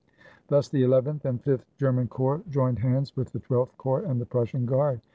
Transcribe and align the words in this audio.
Thus 0.47 0.67
the 0.67 0.81
Eleventh 0.81 1.25
and 1.25 1.39
Fifth 1.39 1.67
German 1.77 2.07
Corps 2.07 2.41
joined 2.49 2.79
hands 2.79 3.15
with 3.15 3.33
the 3.33 3.39
Twelfth 3.39 3.77
Corps 3.77 4.01
and 4.01 4.19
the 4.19 4.25
Prussian 4.25 4.65
Guard. 4.65 5.01